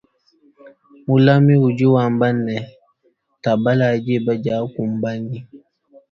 Mulami 1.07 1.53
udi 1.67 1.85
wamba 1.93 2.27
ne 2.45 2.55
tabalayi 3.43 3.99
diba 4.05 4.33
diakumbanyi. 4.43 5.39